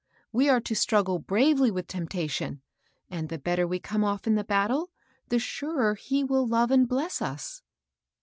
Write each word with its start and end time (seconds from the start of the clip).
We 0.31 0.49
are 0.49 0.59
to 0.61 0.73
struggle 0.73 1.19
bravely 1.19 1.69
with 1.69 1.85
temptation; 1.85 2.63
and 3.11 3.29
the 3.29 3.37
bet 3.37 3.59
ter 3.59 3.67
we 3.67 3.79
come 3.79 4.03
off 4.03 4.25
in 4.25 4.33
the 4.33 4.43
battle, 4.43 4.89
the 5.29 5.37
surer 5.37 5.93
He 5.93 6.23
will 6.23 6.47
love 6.47 6.71
and 6.71 6.89
bless 6.89 7.21
us." 7.21 7.61